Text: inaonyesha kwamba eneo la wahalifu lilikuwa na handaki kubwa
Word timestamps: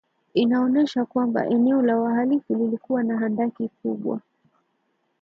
inaonyesha 0.33 1.05
kwamba 1.05 1.45
eneo 1.49 1.81
la 1.81 1.95
wahalifu 1.97 2.55
lilikuwa 2.55 3.03
na 3.03 3.17
handaki 3.17 3.69
kubwa 3.81 4.19